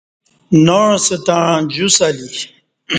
[0.65, 2.29] ناعس تݩع جُس الی